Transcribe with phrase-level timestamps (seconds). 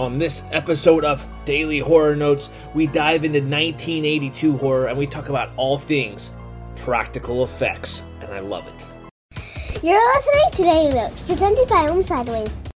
[0.00, 5.28] On this episode of Daily Horror Notes, we dive into 1982 horror and we talk
[5.28, 6.30] about all things
[6.74, 9.82] practical effects, and I love it.
[9.82, 12.69] You're listening to Daily Notes, presented by Almost Sideways.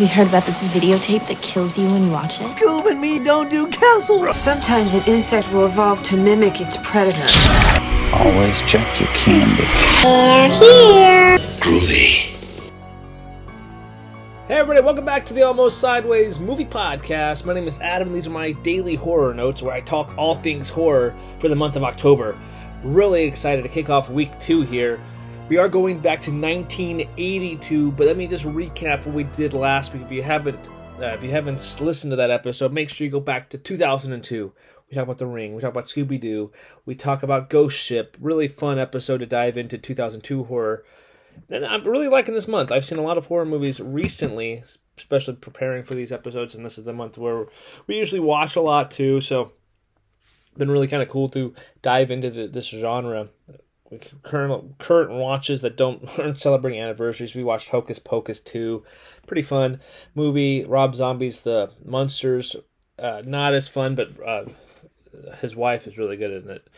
[0.00, 2.46] Have you heard about this videotape that kills you when you watch it?
[2.56, 4.34] Goob and me don't do castles.
[4.34, 7.20] Sometimes an insect will evolve to mimic its predator.
[8.14, 9.62] Always check your candy.
[10.02, 11.38] They're here.
[11.60, 12.32] Groovy.
[14.48, 17.44] Hey, everybody, welcome back to the Almost Sideways Movie Podcast.
[17.44, 20.34] My name is Adam, and these are my daily horror notes where I talk all
[20.34, 22.38] things horror for the month of October.
[22.82, 24.98] Really excited to kick off week two here.
[25.50, 29.92] We are going back to 1982, but let me just recap what we did last
[29.92, 30.02] week.
[30.02, 30.68] If you haven't,
[31.00, 34.52] uh, if you haven't listened to that episode, make sure you go back to 2002.
[34.88, 35.56] We talk about The Ring.
[35.56, 36.52] We talk about Scooby Doo.
[36.86, 38.16] We talk about Ghost Ship.
[38.20, 40.84] Really fun episode to dive into 2002 horror.
[41.48, 42.70] And I'm really liking this month.
[42.70, 44.62] I've seen a lot of horror movies recently,
[44.96, 47.46] especially preparing for these episodes, and this is the month where
[47.88, 49.20] we usually watch a lot too.
[49.20, 49.50] So,
[50.56, 53.30] been really kind of cool to dive into the, this genre.
[54.22, 57.34] Current current watches that don't aren't celebrating anniversaries.
[57.34, 58.84] We watched Hocus Pocus 2,
[59.26, 59.80] pretty fun
[60.14, 60.64] movie.
[60.64, 62.54] Rob Zombie's The Monsters,
[62.98, 64.44] uh, not as fun, but uh,
[65.40, 66.68] his wife is really good in it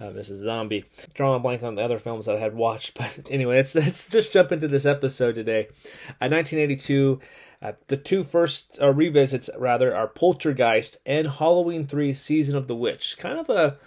[0.00, 0.44] uh, Mrs.
[0.44, 0.84] Zombie.
[1.14, 4.08] Drawing a blank on the other films that I had watched, but anyway, let's, let's
[4.08, 5.68] just jump into this episode today.
[6.20, 7.20] Uh, 1982,
[7.60, 12.76] uh, the two first uh, revisits, rather, are Poltergeist and Halloween 3 Season of the
[12.76, 13.16] Witch.
[13.18, 13.78] Kind of a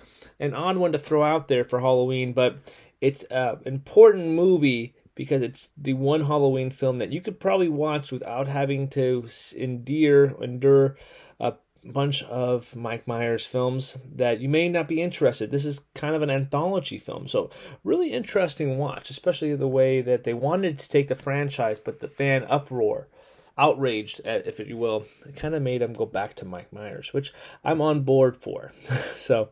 [0.42, 2.58] an odd one to throw out there for Halloween, but
[3.00, 8.12] it's an important movie because it's the one Halloween film that you could probably watch
[8.12, 10.96] without having to endure endure
[11.40, 11.54] a
[11.84, 15.52] bunch of Mike Myers films that you may not be interested.
[15.52, 17.50] This is kind of an anthology film, so
[17.84, 22.08] really interesting watch, especially the way that they wanted to take the franchise, but the
[22.08, 23.08] fan uproar,
[23.58, 27.34] outraged, if you will, it kind of made him go back to Mike Myers, which
[27.64, 28.72] I'm on board for.
[29.16, 29.50] so,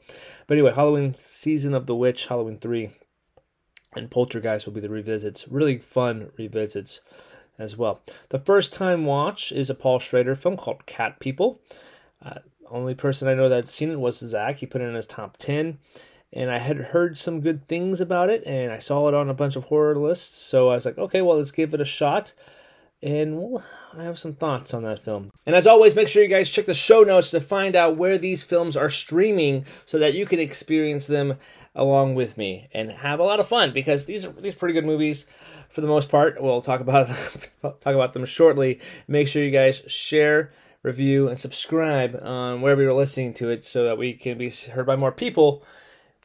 [0.47, 2.91] but anyway, Halloween season of the witch, Halloween three,
[3.95, 5.47] and Poltergeist will be the revisits.
[5.49, 7.01] Really fun revisits
[7.57, 8.01] as well.
[8.29, 11.61] The first time watch is a Paul Schrader film called Cat People.
[12.23, 12.39] Uh,
[12.69, 14.57] only person I know that had seen it was Zach.
[14.57, 15.79] He put it in his top 10.
[16.31, 19.33] And I had heard some good things about it, and I saw it on a
[19.33, 20.37] bunch of horror lists.
[20.37, 22.33] So I was like, okay, well, let's give it a shot.
[23.01, 23.63] And we'll
[23.97, 25.31] I have some thoughts on that film.
[25.45, 28.17] And as always, make sure you guys check the show notes to find out where
[28.17, 31.37] these films are streaming so that you can experience them
[31.75, 34.73] along with me and have a lot of fun because these are these are pretty
[34.73, 35.25] good movies
[35.69, 36.41] for the most part.
[36.41, 37.07] We'll talk about
[37.61, 38.79] talk about them shortly.
[39.07, 40.51] Make sure you guys share
[40.83, 44.85] review, and subscribe on wherever you're listening to it so that we can be heard
[44.85, 45.63] by more people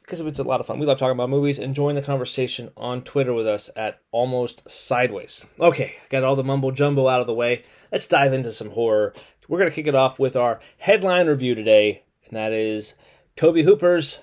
[0.05, 0.79] because it's a lot of fun.
[0.79, 4.69] We love talking about movies and join the conversation on Twitter with us at Almost
[4.69, 5.47] Sideways.
[5.59, 7.65] Okay, got all the mumbo jumbo out of the way.
[7.91, 9.15] Let's dive into some horror.
[9.49, 12.95] We're going to kick it off with our headline review today, and that is
[13.37, 14.21] Tobe Hooper's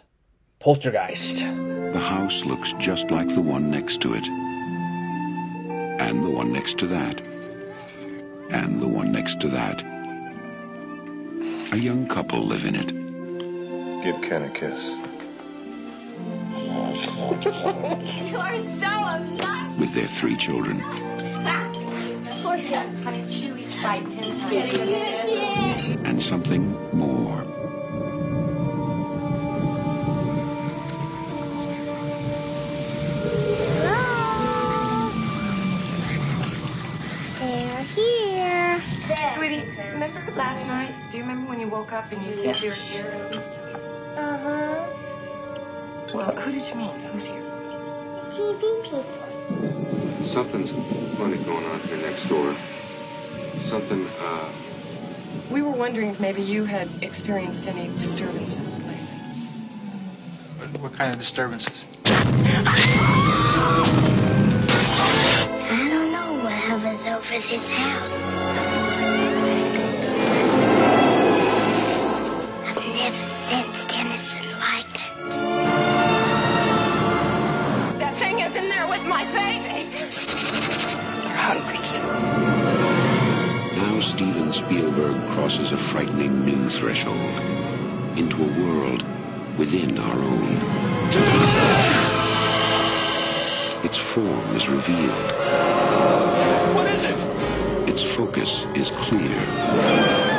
[0.60, 1.40] Poltergeist.
[1.40, 4.28] The house looks just like the one next to it,
[6.00, 7.22] and the one next to that,
[8.50, 9.82] and the one next to that.
[11.74, 12.88] A young couple live in it.
[14.04, 15.01] Give Ken a kiss.
[17.02, 19.80] You are so obnoxious.
[19.80, 20.84] With their three children.
[23.04, 25.98] Honey, chewy fight ten times.
[26.06, 27.44] And something more.
[37.40, 38.82] They're here.
[39.36, 39.64] Sweetie,
[39.94, 40.94] remember last night?
[41.12, 43.51] Do you remember when you woke up and you said you were here?
[46.12, 46.18] Huh.
[46.18, 47.00] Well, who did you mean?
[47.12, 47.42] Who's here?
[48.32, 49.06] TV people.
[50.26, 50.72] Something's
[51.18, 52.54] funny going on here next door.
[53.62, 54.50] Something, uh,
[55.50, 58.96] We were wondering if maybe you had experienced any disturbances lately.
[60.82, 61.84] What kind of disturbances?
[62.06, 62.14] I
[65.90, 69.41] don't know what hovers over this house.
[83.76, 87.18] Now Steven Spielberg crosses a frightening new threshold
[88.16, 89.04] into a world
[89.58, 90.48] within our own.
[93.84, 95.32] Its form is revealed.
[96.74, 97.90] what is it?
[97.90, 100.31] Its focus is clear.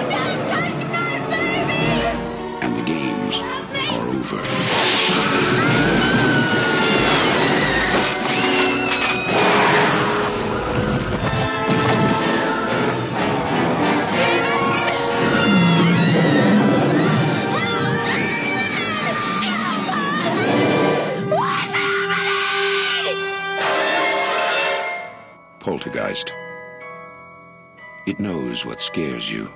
[28.64, 29.50] What scares you.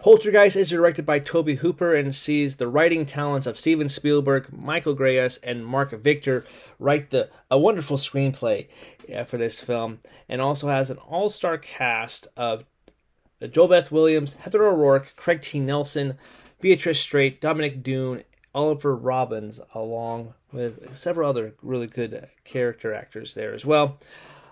[0.00, 4.94] Poltergeist is directed by Tobe Hooper and sees the writing talents of Steven Spielberg, Michael
[4.94, 6.44] Grais, and Mark Victor
[6.78, 8.66] write the a wonderful screenplay
[9.14, 12.64] uh, for this film, and also has an all-star cast of
[13.40, 15.60] JoBeth Williams, Heather O'Rourke, Craig T.
[15.60, 16.18] Nelson,
[16.60, 18.24] Beatrice Straight, Dominique Dunne,
[18.54, 23.98] Oliver Robbins, along with several other really good character actors there as well.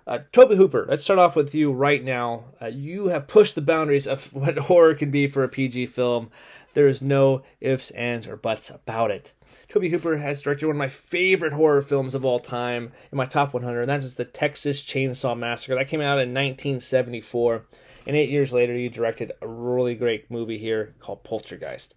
[0.08, 2.44] Uh, Tobe Hooper, let's start off with you right now.
[2.62, 6.30] Uh, you have pushed the boundaries of what horror can be for a PG film.
[6.72, 9.34] There is no ifs, ands, or buts about it.
[9.68, 13.26] Tobe Hooper has directed one of my favorite horror films of all time in my
[13.26, 15.74] top 100, and that is the Texas Chainsaw Massacre.
[15.74, 17.66] That came out in 1974,
[18.06, 21.94] and eight years later, you directed a really great movie here called Poltergeist.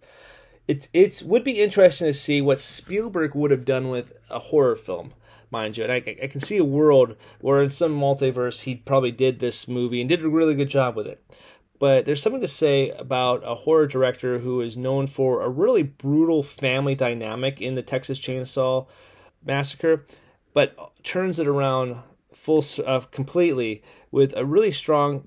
[0.68, 4.76] It it would be interesting to see what Spielberg would have done with a horror
[4.76, 5.14] film
[5.52, 5.84] mind you.
[5.84, 9.68] And I, I can see a world where in some multiverse he probably did this
[9.68, 11.24] movie and did a really good job with it.
[11.78, 15.82] But there's something to say about a horror director who is known for a really
[15.82, 18.86] brutal family dynamic in the Texas Chainsaw
[19.44, 20.06] Massacre,
[20.54, 21.96] but turns it around
[22.32, 25.26] full uh, completely with a really strong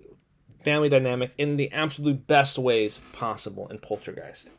[0.64, 4.50] family dynamic in the absolute best ways possible in Poltergeist.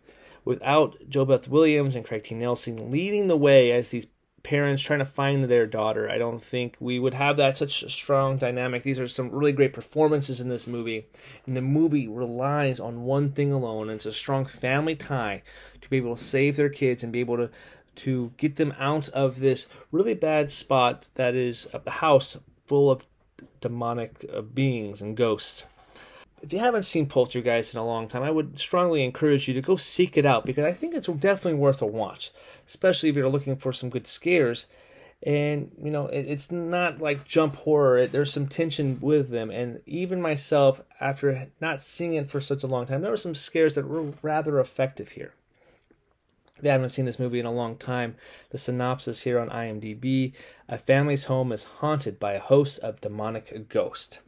[0.45, 2.35] Without JoBeth Williams and Craig T.
[2.35, 4.07] Nelson leading the way as these
[4.47, 6.09] parents trying to find their daughter.
[6.09, 8.85] I don't think we would have that such a strong dynamic.
[8.85, 11.09] These are some really great performances in this movie,
[11.47, 13.89] and the movie relies on one thing alone.
[13.91, 15.43] And it's a strong family tie
[15.81, 17.51] to be able to save their kids and be able to
[17.97, 23.05] to get them out of this really bad spot that is a house full of
[23.61, 25.65] demonic uh, beings and ghosts
[26.43, 29.63] if you haven't seen Poltergeist in a long time, I would strongly encourage you to
[29.63, 32.31] go seek it out because I think it's definitely worth a watch,
[32.67, 34.67] especially if you're looking for some good scares.
[35.23, 38.07] And you know, it, it's not like jump horror.
[38.07, 42.67] There's some tension with them, and even myself, after not seeing it for such a
[42.67, 45.33] long time, there were some scares that were rather effective here.
[46.59, 48.17] If you haven't seen this movie in a long time,
[48.51, 50.35] the synopsis here on IMDb:
[50.69, 54.19] A family's home is haunted by a host of demonic ghosts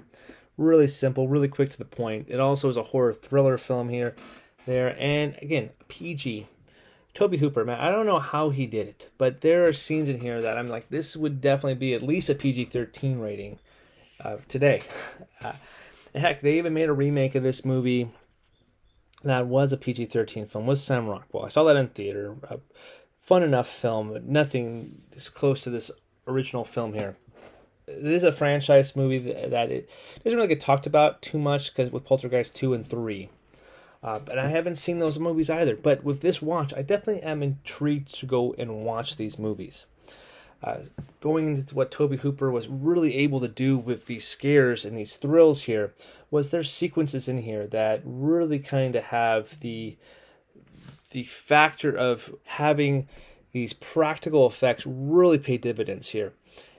[0.58, 2.26] really simple, really quick to the point.
[2.28, 4.14] It also is a horror thriller film here,
[4.66, 6.48] there, and again, PG.
[7.14, 10.20] Tobe Hooper, man, I don't know how he did it, but there are scenes in
[10.20, 13.58] here that I'm like, this would definitely be at least a PG 13 rating
[14.22, 14.82] uh, today.
[15.40, 15.52] Uh,
[16.12, 18.10] heck, they even made a remake of this movie
[19.22, 21.44] that was a PG 13 film, was Sam Rockwell.
[21.44, 22.34] I saw that in theater.
[23.20, 25.92] fun enough film, but nothing as close to this
[26.26, 27.16] original film here
[27.88, 29.90] it is a franchise movie that, it
[30.22, 33.30] doesn't really get talked about too much because with Poltergeist two and three,
[34.02, 35.74] uh, and I haven't seen those movies either.
[35.76, 39.86] But with this watch, I definitely am intrigued to go and watch these movies.
[40.62, 40.78] Uh,
[41.20, 45.14] going into what Tobe Hooper was really able to do with these scares and these
[45.14, 45.94] thrills here
[46.32, 49.96] was there's sequences in here that really kind of have the
[51.10, 53.08] the factor of having
[53.52, 56.32] these practical effects really pay dividends here.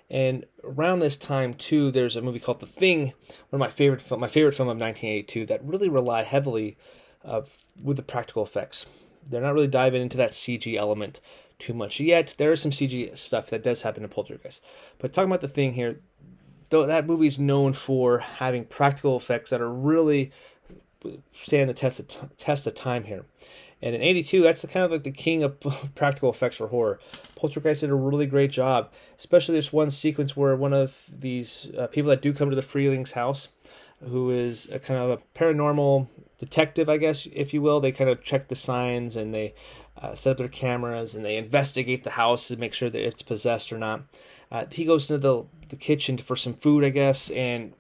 [0.09, 3.13] And around this time too, there's a movie called The Thing,
[3.49, 6.77] one of my favorite film, my favorite film of 1982, that really rely heavily
[7.23, 7.41] uh,
[7.81, 8.85] with the practical effects.
[9.29, 11.19] They're not really diving into that CG element
[11.59, 12.33] too much yet.
[12.37, 14.63] There is some CG stuff that does happen in Poltergeist,
[14.97, 15.99] but talking about The Thing here,
[16.69, 20.31] though that movie is known for having practical effects that are really
[21.33, 23.25] stand the test of t- test of time here.
[23.81, 25.59] And in 82, that's the kind of like the king of
[25.95, 26.99] practical effects for horror.
[27.35, 31.87] Poltergeist did a really great job, especially this one sequence where one of these uh,
[31.87, 33.49] people that do come to the Freeling's house,
[34.03, 36.07] who is a kind of a paranormal
[36.37, 39.53] detective, I guess, if you will, they kind of check the signs and they
[40.01, 43.21] uh, set up their cameras and they investigate the house to make sure that it's
[43.21, 44.01] possessed or not.
[44.51, 47.73] Uh, he goes into the, the kitchen for some food, I guess, and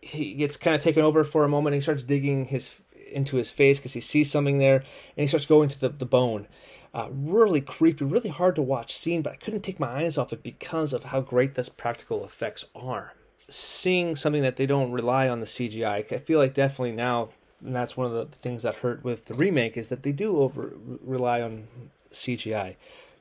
[0.00, 1.74] he gets kind of taken over for a moment.
[1.74, 4.84] he starts digging his into his face because he sees something there, and
[5.22, 6.46] he starts going to the, the bone.
[6.94, 10.32] Uh, really creepy, really hard to watch scene, but I couldn't take my eyes off
[10.32, 13.12] it because of how great those practical effects are.
[13.48, 17.28] Seeing something that they don't rely on the CGI, I feel like definitely now,
[17.64, 20.38] and that's one of the things that hurt with the remake is that they do
[20.38, 20.72] over
[21.04, 21.68] rely on
[22.12, 22.76] CGI.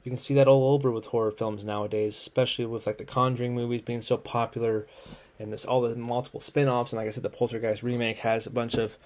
[0.05, 3.55] You can see that all over with horror films nowadays, especially with like the Conjuring
[3.55, 4.87] movies being so popular,
[5.39, 6.93] and this all the multiple spin-offs.
[6.93, 8.97] And like I said, the Poltergeist remake has a bunch of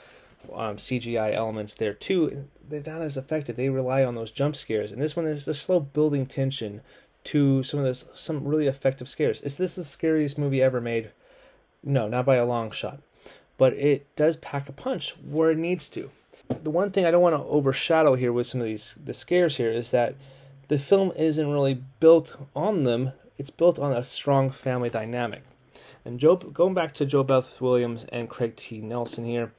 [0.53, 2.48] um, CGI elements there too.
[2.67, 3.55] They're not as effective.
[3.55, 6.81] They rely on those jump scares, and this one there's a slow building tension
[7.25, 9.41] to some of this some really effective scares.
[9.41, 11.12] Is this the scariest movie ever made?
[11.84, 13.01] No, not by a long shot,
[13.58, 16.12] but it does pack a punch where it needs to.
[16.48, 19.58] The one thing I don't want to overshadow here with some of these the scares
[19.58, 20.15] here is that
[20.67, 23.12] the film isn't really built on them.
[23.38, 25.43] It's built on a strong family dynamic.
[26.05, 28.79] And Joe, going back to JoBeth Williams and Craig T.
[28.79, 29.51] Nelson here,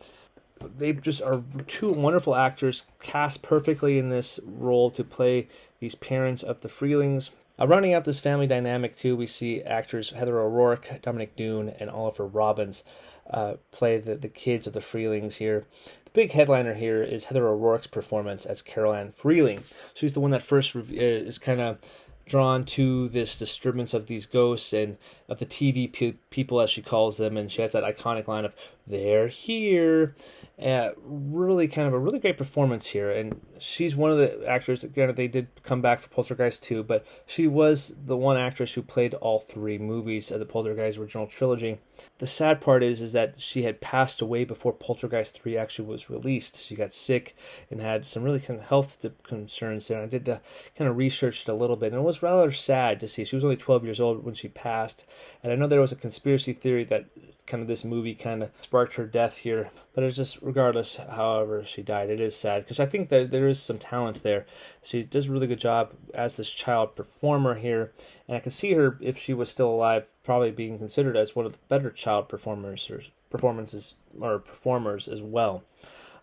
[0.79, 5.49] they just are two wonderful actors, cast perfectly in this role to play
[5.79, 7.31] these parents of the Freelings.
[7.59, 11.90] Uh, rounding out this family dynamic too, we see actors Heather O'Rourke, Dominique Dunne, and
[11.90, 12.85] Oliver Robbins
[13.31, 15.64] uh, play the, the kids of the Freelings here.
[16.05, 19.64] The big headliner here is Heather O'Rourke's performance as Carol Anne Freeling.
[19.95, 21.79] She's the one that first re- is kind of
[22.26, 24.97] drawn to this disturbance of these ghosts and
[25.30, 28.44] of the TV pe- people, as she calls them, and she has that iconic line
[28.44, 28.54] of
[28.87, 30.14] "They're here."
[30.60, 34.84] Uh, really, kind of a really great performance here, and she's one of the actors.
[34.84, 38.82] Granted, they did come back for Poltergeist 2, but she was the one actress who
[38.82, 41.78] played all three movies of the Poltergeist original trilogy.
[42.18, 46.10] The sad part is, is that she had passed away before Poltergeist 3 actually was
[46.10, 46.62] released.
[46.62, 47.34] She got sick
[47.70, 50.02] and had some really kind of health concerns there.
[50.02, 50.38] I did uh,
[50.76, 53.25] kind of research it a little bit, and it was rather sad to see.
[53.25, 55.06] She was only 12 years old when she passed,
[55.43, 57.07] and I know there was a conspiracy theory that
[57.47, 59.71] kind of this movie kind of sparked her death here.
[59.95, 63.49] But it's just, regardless, however she died, it is sad because I think that there
[63.49, 64.47] is some talent there.
[64.83, 67.93] She does a really good job as this child performer here,
[68.29, 71.47] and I can see her if she was still alive, probably being considered as one
[71.47, 75.65] of the better child performers or performances or performers as well.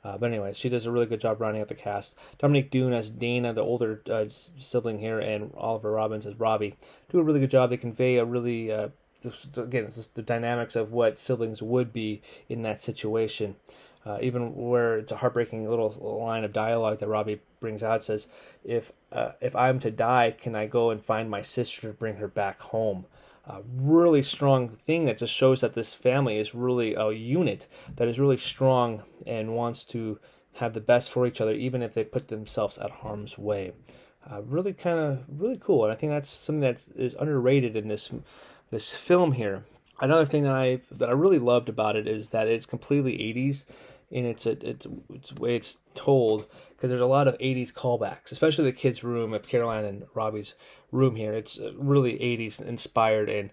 [0.08, 2.16] Uh, but anyway, she does a really good job rounding out the cast.
[2.40, 4.26] Dominique Dunne as Dana, the older uh,
[4.58, 6.78] sibling here, and Oliver Robbins as Robbie
[7.12, 7.70] do a really good job.
[7.70, 8.88] They convey a really uh,
[9.58, 13.58] again the dynamics of what siblings would be in that situation.
[14.06, 18.28] Uh, even where it's a heartbreaking little line of dialogue that Robbie brings out says,
[18.64, 22.16] "If uh, if I'm to die, can I go and find my sister to bring
[22.16, 23.08] her back home?"
[23.48, 28.08] A really strong thing that just shows that this family is really a unit that
[28.08, 30.20] is really strong and wants to
[30.56, 33.74] have the best for each other, even if they put themselves at harm's way.
[34.30, 37.88] Uh, really kind of really cool, and I think that's something that is underrated in
[37.88, 38.12] this
[38.70, 39.66] this film here.
[40.02, 43.64] Another thing that I that I really loved about it is that it's completely 80s
[44.10, 48.66] in its its, its way it's told because there's a lot of 80s callbacks, especially
[48.66, 50.54] the kids' room of Carol Anne and Robbie's
[50.92, 51.34] room here.
[51.34, 53.50] It's really 80s inspired, and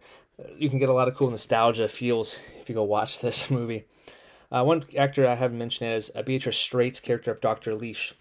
[0.56, 3.84] you can get a lot of cool nostalgia feels if you go watch this movie.
[4.52, 7.75] Uh, one actor I haven't mentioned is uh, Beatrice Straight's character of Dr.
[7.75, 8.14] Leash,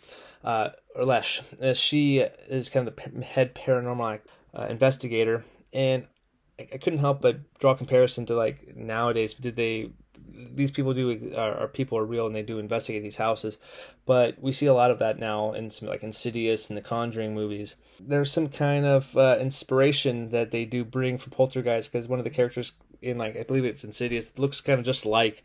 [0.44, 1.42] uh, or Lesh.
[1.62, 4.20] Uh, she is kind of the head paranormal
[4.58, 6.08] uh, investigator, and
[6.60, 9.34] I couldn't help but draw comparison to like nowadays.
[9.34, 9.92] Did they?
[10.34, 13.58] These people do are, are, people are real and they do investigate these houses,
[14.06, 17.34] but we see a lot of that now in some like Insidious and the Conjuring
[17.34, 17.76] movies.
[18.00, 22.26] There's some kind of uh, inspiration that they do bring for Poltergeist because one of
[22.26, 25.44] the characters in like I believe it's Insidious looks kind of just like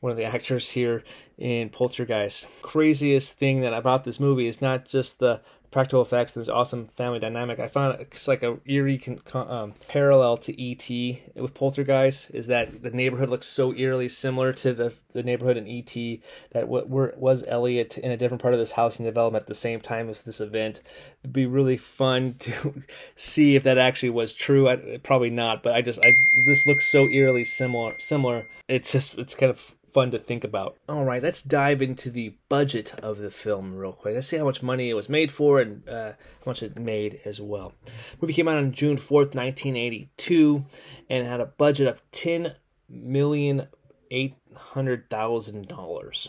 [0.00, 1.02] one of the actors here
[1.36, 2.46] in Poltergeist.
[2.62, 5.40] Craziest thing that about this movie is not just the
[5.70, 7.58] practical effects and this awesome family dynamic.
[7.58, 11.22] I found it's like a eerie con- um, parallel to E.T.
[11.34, 15.66] with Poltergeist is that the neighborhood looks so eerily similar to the, the neighborhood in
[15.66, 16.22] E.T.
[16.52, 19.54] that what were, was Elliott in a different part of this housing development at the
[19.54, 20.80] same time as this event.
[21.22, 22.74] It'd be really fun to
[23.14, 24.68] see if that actually was true.
[24.68, 26.12] I, probably not, but I just I
[26.46, 27.94] this looks so eerily similar.
[27.98, 28.46] Similar.
[28.68, 30.76] It's just it's kind of fun to think about.
[30.88, 34.14] All right, let's dive into the budget of the film real quick.
[34.14, 37.20] Let's see how much money it was made for and uh, how much it made
[37.24, 37.72] as well.
[37.84, 40.64] The movie came out on June 4th, 1982,
[41.10, 42.54] and had a budget of ten
[42.88, 43.66] million
[44.12, 46.28] eight hundred thousand dollars.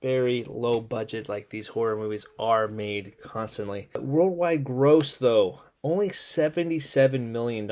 [0.00, 3.90] Very low budget, like these horror movies are made constantly.
[3.98, 7.68] Worldwide gross, though, only $77 million.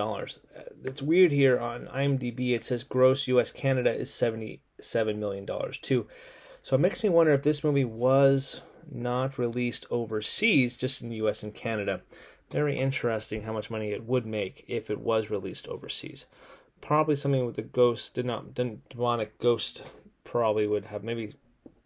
[0.84, 2.50] It's weird here on IMDb.
[2.50, 6.06] It says gross US Canada is seventy-seven million dollars too.
[6.62, 11.16] So it makes me wonder if this movie was not released overseas, just in the
[11.16, 11.42] U.S.
[11.42, 12.02] and Canada.
[12.50, 16.26] Very interesting how much money it would make if it was released overseas.
[16.80, 19.82] Probably something with the ghost, did not demonic ghost.
[20.24, 21.32] Probably would have maybe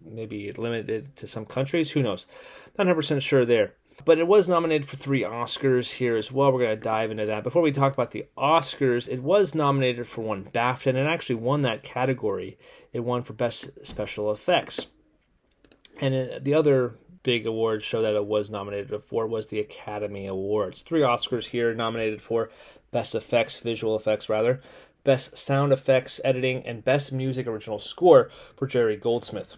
[0.04, 1.90] maybe limited to some countries.
[1.90, 2.26] Who knows?
[2.78, 3.74] Not 100 percent sure there.
[4.04, 6.52] But it was nominated for three Oscars here as well.
[6.52, 7.44] We're going to dive into that.
[7.44, 11.36] Before we talk about the Oscars, it was nominated for one BAFTA and it actually
[11.36, 12.58] won that category.
[12.92, 14.86] It won for Best Special Effects.
[16.00, 20.26] And it, the other big award show that it was nominated for was the Academy
[20.26, 20.82] Awards.
[20.82, 22.50] Three Oscars here nominated for
[22.90, 24.60] Best Effects, Visual Effects rather,
[25.04, 29.56] Best Sound Effects Editing, and Best Music Original Score for Jerry Goldsmith.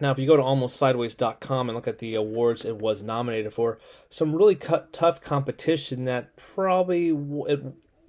[0.00, 3.78] Now, if you go to almostsideways.com and look at the awards it was nominated for,
[4.08, 7.62] some really cut, tough competition that probably it,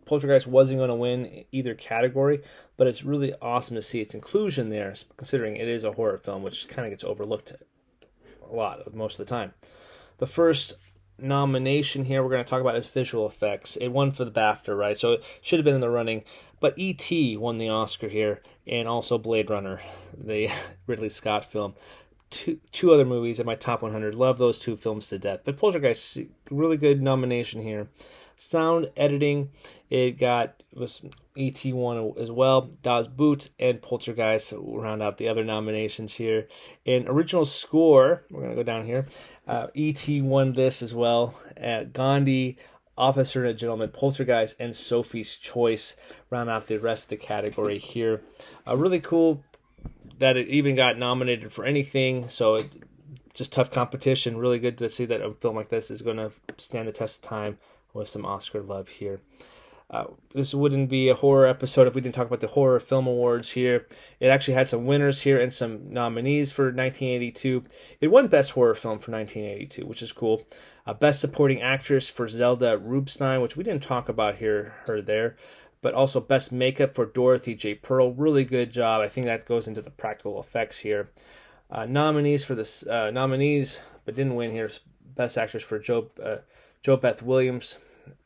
[0.06, 2.42] Poltergeist wasn't going to win either category,
[2.78, 6.44] but it's really awesome to see its inclusion there, considering it is a horror film,
[6.44, 7.54] which kind of gets overlooked
[8.50, 9.54] a lot most of the time.
[10.18, 10.76] The first
[11.18, 13.76] nomination here we're going to talk about is visual effects.
[13.78, 14.98] It won for the BAFTA, right?
[14.98, 16.24] So it should have been in the running.
[16.64, 17.36] But E.T.
[17.36, 19.82] won the Oscar here, and also Blade Runner,
[20.18, 20.48] the
[20.88, 21.76] Ridley Scott film.
[22.30, 24.16] Two, two other movies in my top 100.
[24.16, 25.42] Love those two films to death.
[25.44, 27.90] But Poltergeist, really good nomination here.
[28.38, 29.52] Sound editing,
[29.90, 31.02] it got was
[31.38, 32.72] ET one as well.
[32.82, 36.48] Das Boot and Poltergeist round out the other nominations here.
[36.86, 39.06] In original score, we're gonna go down here.
[39.46, 41.36] Uh, ET won this as well.
[41.62, 42.58] Uh, Gandhi,
[42.98, 45.96] Officer and a Gentleman, Poltergeist, and Sophie's Choice
[46.30, 48.22] round out the rest of the category here.
[48.68, 49.44] Uh, really cool
[50.20, 52.30] that it even got nominated for anything.
[52.30, 52.84] So it,
[53.34, 54.38] just tough competition.
[54.38, 57.18] Really good to see that a film like this is going to stand the test
[57.18, 57.58] of time
[57.94, 59.22] with some Oscar love here.
[59.94, 63.06] Uh, this wouldn't be a horror episode if we didn't talk about the horror film
[63.06, 63.86] awards here.
[64.20, 67.64] It actually had some winners here and some nominees for 1982.
[68.02, 70.42] It won Best Horror Film for 1982, which is cool.
[70.88, 75.36] Uh, Best Supporting Actress for Zelda Rubinstein, which we didn't talk about here, her there.
[75.84, 77.76] But also Best Makeup for Dorothy J.
[77.76, 78.14] Pearl.
[78.14, 79.00] Really good job.
[79.00, 81.12] I think that goes into the practical effects here.
[81.70, 84.72] Uh, nominees for this uh, nominees, but didn't win here.
[85.14, 86.38] Best Actress for Joe uh,
[86.84, 87.78] JoBeth Williams,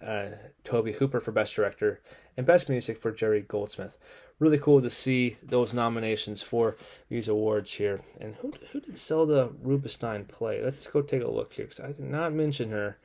[0.05, 0.29] uh,
[0.63, 2.01] Tobe Hooper for Best Director,
[2.35, 3.97] and Best Music for Jerry Goldsmith.
[4.39, 6.77] Really cool to see those nominations for
[7.09, 8.01] these awards here.
[8.21, 10.63] And who, who did Zelda Rubinstein play?
[10.63, 12.97] Let's go take a look here because I did not mention her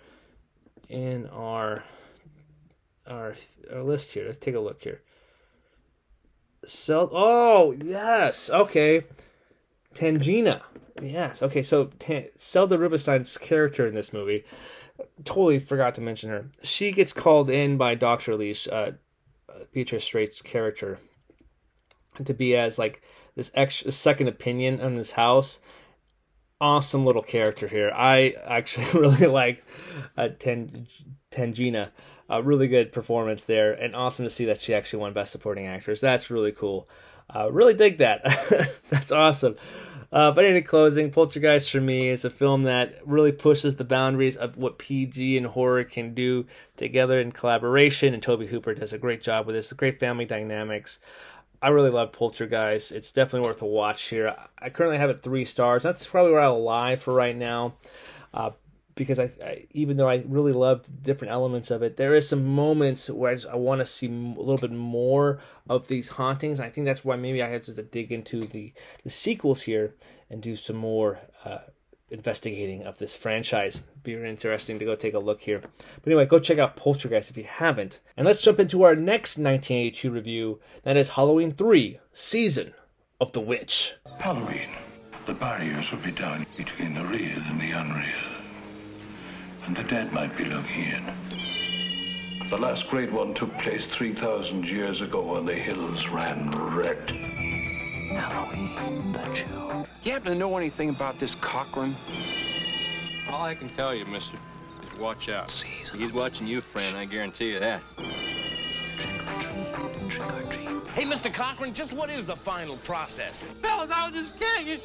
[0.88, 1.84] in our
[3.06, 3.36] our
[3.72, 4.26] our list here.
[4.26, 5.00] Let's take a look here.
[6.66, 9.04] Sel- oh yes, okay.
[9.94, 10.62] Tangina,
[11.00, 11.62] yes, okay.
[11.62, 14.44] So Tan- Zelda Rubinstein's character in this movie
[15.25, 16.46] totally forgot to mention her.
[16.62, 18.92] She gets called in by Doctor Leash, uh,
[19.72, 20.98] Beatrice Straight's character,
[22.24, 23.02] to be as like
[23.35, 25.61] this extra second opinion on this house.
[26.61, 27.90] Awesome little character here.
[27.94, 29.64] I actually really liked
[30.16, 30.87] uh, Ten-
[31.31, 31.90] Tangina.
[32.28, 35.66] A really good performance there, and awesome to see that she actually won Best Supporting
[35.66, 36.00] Actress.
[36.00, 36.88] That's really cool.
[37.35, 38.23] Uh, really dig that.
[38.90, 39.57] That's awesome.
[40.12, 44.37] Uh, but in closing, Poltergeist for me is a film that really pushes the boundaries
[44.37, 46.45] of what PG and horror can do
[46.77, 48.12] together in collaboration.
[48.12, 49.71] And Tobe Hooper does a great job with this.
[49.71, 50.99] The Great family dynamics.
[51.62, 52.92] I really love Poltergeist.
[52.92, 54.35] It's definitely worth a watch here.
[54.59, 55.83] I currently have it three stars.
[55.83, 57.75] That's probably where I'll lie for right now.
[58.35, 58.51] Uh,
[58.94, 62.44] because I, I, even though I really loved different elements of it, there is some
[62.44, 66.61] moments where I, I want to see a little bit more of these hauntings.
[66.61, 69.94] I think that's why maybe I had to dig into the the sequels here
[70.31, 71.59] and do some more uh,
[72.11, 73.83] investigating of this franchise.
[74.02, 75.61] Be interesting to go take a look here.
[75.61, 78.00] But anyway, go check out Poltergeist if you haven't.
[78.16, 80.61] And let's jump into our next 1982 review.
[80.83, 82.74] That is Halloween 3: Season
[83.20, 83.94] of the Witch.
[84.18, 84.70] Halloween.
[85.24, 88.32] The barriers will be down between the real and the unreal
[89.66, 91.14] and the dead might be looking in.
[92.51, 97.11] The last great one took place 3,000 years ago when the hills ran red.
[98.11, 99.87] Halloween, the children.
[100.03, 101.96] You happen to know anything about this Cochran?
[103.31, 104.37] All I can tell you, mister,
[104.83, 105.51] is watch out.
[105.51, 107.83] Season He's watching you, friend, I guarantee you that.
[108.98, 110.87] Trick or treat, trick or treat.
[110.88, 111.33] Hey, Mr.
[111.33, 113.44] Cochran, just what is the final process?
[113.62, 114.81] Fellas, I was just kidding.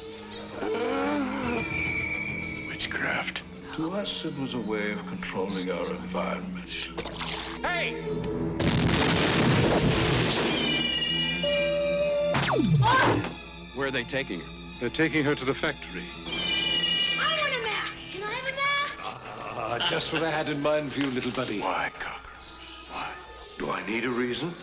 [3.78, 3.88] Witchcraft.
[3.88, 6.68] To us, it was a way of controlling our environment.
[7.62, 7.94] Hey!
[13.74, 14.46] Where are they taking her?
[14.80, 16.04] They're taking her to the factory.
[16.26, 18.10] I want a mask.
[18.10, 19.00] Can I have a mask?
[19.04, 21.60] Ah, just what I had in mind for you, little buddy.
[21.60, 22.30] Why, Cocker?
[22.90, 23.10] Why?
[23.58, 24.54] Do I need a reason?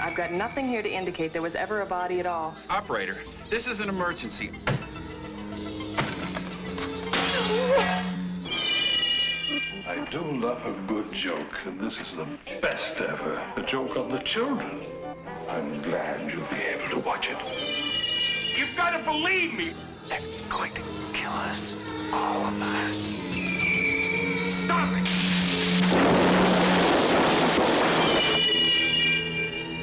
[0.00, 2.54] I've got nothing here to indicate there was ever a body at all.
[2.68, 3.18] Operator,
[3.50, 4.50] this is an emergency.
[10.14, 12.24] Do love a good joke, and this is the
[12.62, 13.42] best ever.
[13.56, 14.86] A joke on the children.
[15.48, 17.36] I'm glad you'll be able to watch it.
[18.56, 19.74] You've got to believe me!
[20.08, 21.84] They're going to kill us.
[22.12, 23.16] All of us.
[24.54, 25.08] Stop it!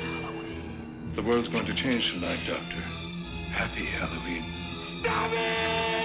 [0.06, 1.14] Halloween.
[1.16, 2.82] The world's going to change tonight, Doctor.
[3.52, 4.46] Happy Halloween.
[4.80, 6.01] Stop it!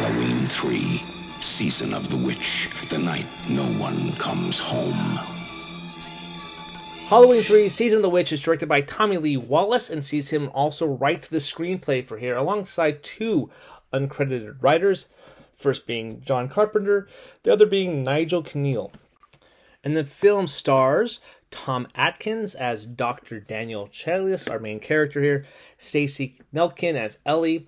[0.00, 1.02] Halloween 3,
[1.42, 5.20] Season of the Witch, the night no one comes home.
[7.06, 10.48] Halloween 3 Season of the Witch is directed by Tommy Lee Wallace and sees him
[10.54, 13.50] also write the screenplay for here alongside two
[13.92, 15.06] uncredited writers,
[15.58, 17.06] first being John Carpenter,
[17.42, 18.92] the other being Nigel Kneale.
[19.84, 23.38] And the film stars Tom Atkins as Dr.
[23.38, 25.44] Daniel Challis, our main character here,
[25.76, 27.66] Stacey Nelkin as Ellie,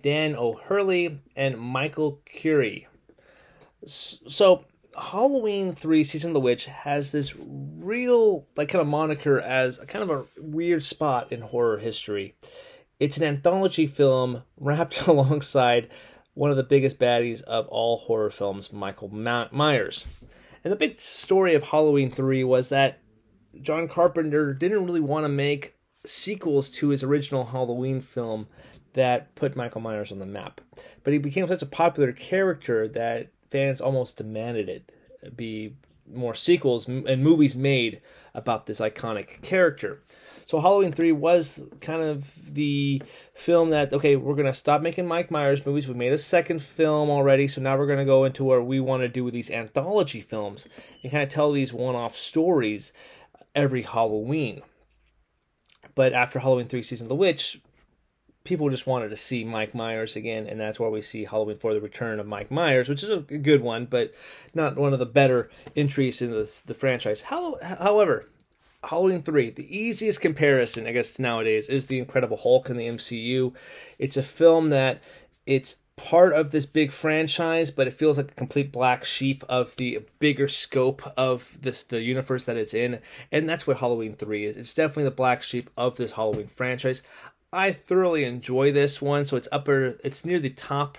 [0.00, 2.86] Dan O'Herlihy, and Michael Currie.
[3.86, 4.64] So,
[4.98, 9.86] Halloween 3 Season of the Witch has this real, like, kind of moniker as a
[9.86, 12.34] kind of a weird spot in horror history.
[13.00, 15.90] It's an anthology film wrapped alongside
[16.34, 20.06] one of the biggest baddies of all horror films, Michael Myers.
[20.62, 23.00] And the big story of Halloween 3 was that
[23.60, 28.46] John Carpenter didn't really want to make sequels to his original Halloween film
[28.94, 30.60] that put Michael Myers on the map.
[31.02, 35.76] But he became such a popular character that fans almost demanded it be
[36.12, 38.00] more sequels and movies made
[38.34, 40.02] about this iconic character.
[40.44, 43.02] So Halloween 3 was kind of the
[43.34, 45.88] film that okay, we're going to stop making Mike Myers movies.
[45.88, 48.80] We made a second film already, so now we're going to go into what we
[48.80, 50.66] want to do with these anthology films
[51.02, 52.92] and kind of tell these one-off stories
[53.54, 54.60] every Halloween.
[55.94, 57.60] But after Halloween 3 Season of the Witch,
[58.44, 61.72] people just wanted to see Mike Myers again, and that's why we see Halloween for
[61.74, 64.12] the Return of Mike Myers, which is a good one, but
[64.54, 67.22] not one of the better entries in the, the franchise.
[67.22, 68.28] However,
[68.84, 73.54] Halloween 3, the easiest comparison, I guess, nowadays is The Incredible Hulk in the MCU.
[73.98, 75.00] It's a film that
[75.46, 79.76] it's part of this big franchise, but it feels like a complete black sheep of
[79.76, 83.00] the bigger scope of this the universe that it's in.
[83.30, 84.56] And that's what Halloween 3 is.
[84.56, 87.02] It's definitely the black sheep of this Halloween franchise.
[87.54, 90.98] I thoroughly enjoy this one, so it's upper it's near the top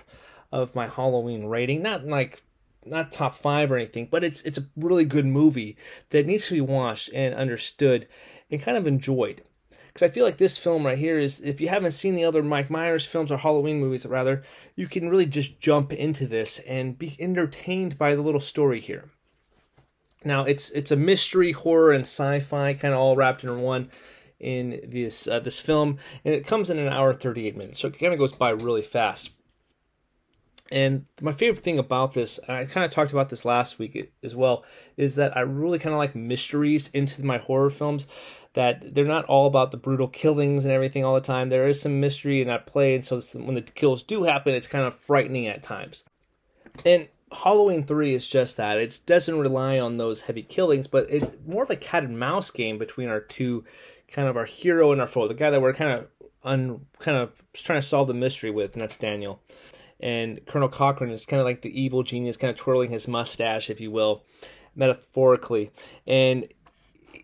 [0.50, 1.82] of my Halloween rating.
[1.82, 2.42] Not like
[2.84, 5.76] not top five or anything, but it's it's a really good movie
[6.10, 8.08] that needs to be watched and understood
[8.50, 9.42] and kind of enjoyed.
[9.88, 12.42] Because I feel like this film right here is, if you haven't seen the other
[12.42, 14.42] Mike Myers films or Halloween movies, rather,
[14.74, 19.10] you can really just jump into this and be entertained by the little story here.
[20.24, 23.90] Now it's it's a mystery, horror, and sci-fi kind of all wrapped in one
[24.38, 27.88] in this uh, this film, and it comes in an hour thirty eight minutes, so
[27.88, 29.30] it kind of goes by really fast.
[30.70, 34.34] And my favorite thing about this, I kind of talked about this last week as
[34.34, 34.64] well,
[34.96, 38.06] is that I really kind of like mysteries into my horror films.
[38.54, 41.50] That they're not all about the brutal killings and everything all the time.
[41.50, 44.66] There is some mystery in that play, and so when the kills do happen, it's
[44.66, 46.04] kind of frightening at times.
[46.84, 48.78] And Halloween 3 is just that.
[48.78, 52.50] It doesn't rely on those heavy killings, but it's more of a cat and mouse
[52.50, 53.64] game between our two
[54.10, 56.08] kind of our hero and our foe, the guy that we're kind of
[56.44, 59.42] un, kind of trying to solve the mystery with, and that's Daniel.
[59.98, 63.70] And Colonel Cochran is kind of like the evil genius, kind of twirling his mustache,
[63.70, 64.24] if you will,
[64.74, 65.70] metaphorically.
[66.06, 66.46] And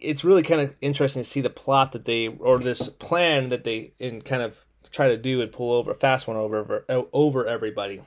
[0.00, 3.64] it's really kind of interesting to see the plot that they, or this plan that
[3.64, 4.58] they, and kind of
[4.90, 8.02] try to do and pull over a fast one over over everybody.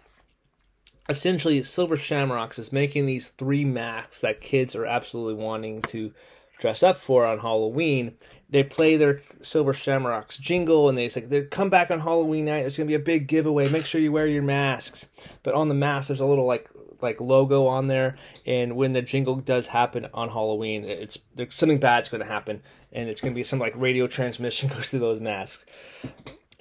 [1.08, 6.12] Essentially, Silver Shamrocks is making these three masks that kids are absolutely wanting to
[6.58, 8.18] dress up for on Halloween.
[8.56, 12.62] They play their Silver Shamrocks jingle and they say, they come back on Halloween night.
[12.62, 13.68] There's gonna be a big giveaway.
[13.68, 15.08] Make sure you wear your masks.
[15.44, 16.70] But on the mask, there's a little like
[17.02, 18.16] like logo on there.
[18.46, 21.18] And when the jingle does happen on Halloween, it's
[21.50, 22.62] something bad's gonna happen,
[22.94, 25.66] and it's gonna be some like radio transmission goes through those masks.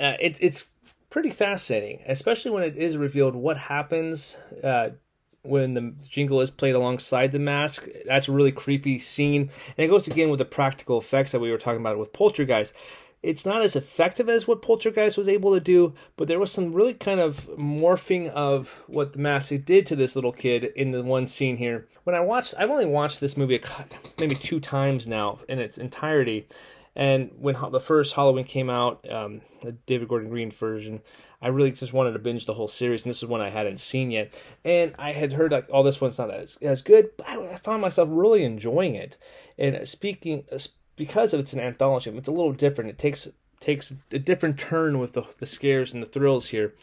[0.01, 0.65] Uh, it, it's
[1.11, 4.91] pretty fascinating, especially when it is revealed what happens uh,
[5.45, 7.87] when the jingle is played alongside the mask.
[8.07, 9.51] That's a really creepy scene.
[9.77, 12.75] And it goes again with the practical effects that we were talking about with Poltergeist.
[13.23, 16.75] It's not as effective as what Poltergeist was able to do, but there was some
[16.75, 21.03] really kind of morphing of what the mask did to this little kid in the
[21.03, 21.87] one scene here.
[22.05, 23.63] When I watched, I've only watched this movie
[24.19, 26.47] maybe two times now in its entirety.
[26.97, 31.01] And when the first Halloween came out, um, the David Gordon Green version,
[31.43, 33.81] I really just wanted to binge the whole series, and this is one I hadn't
[33.81, 34.41] seen yet.
[34.65, 37.83] And I had heard like, oh, this one's not as, as good, but I, found
[37.83, 39.19] myself really enjoying it.
[39.59, 40.45] And speaking
[40.97, 42.91] because of it's an anthology, it's a little different.
[42.91, 43.29] It takes
[43.61, 46.75] takes a different turn with the, the scares and the thrills here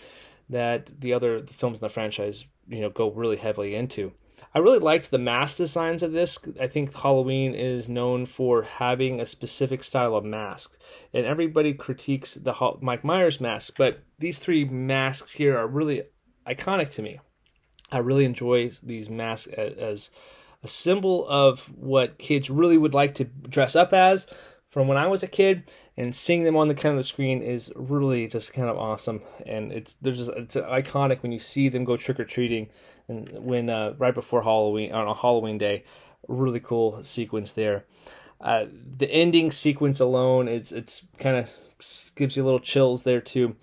[0.50, 4.12] that the other the films in the franchise you know go really heavily into.
[4.54, 6.38] I really liked the mask designs of this.
[6.60, 10.78] I think Halloween is known for having a specific style of mask,
[11.14, 16.04] and everybody critiques the Mike Myers mask, but these three masks here are really
[16.46, 17.20] iconic to me.
[17.92, 20.10] I really enjoy these masks as, as
[20.64, 24.28] a symbol of what kids really would like to dress up as
[24.72, 27.42] from when I was a kid, and seeing them on the kind of the screen
[27.42, 29.22] is really just kind of awesome.
[29.46, 32.70] And it's there's just it's iconic when you see them go trick or treating
[33.12, 35.84] and when uh, right before Halloween on a Halloween day,
[36.28, 37.86] really cool sequence there.
[38.40, 38.66] Uh,
[38.98, 41.50] the ending sequence alone is it's kind of
[42.16, 43.56] gives you a little chills there too.